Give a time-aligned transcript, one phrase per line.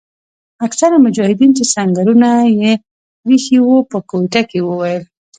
[0.65, 2.71] اکثره مجاهدین چې سنګرونه یې
[3.21, 5.03] پریښي وو په کوټه کې وویل.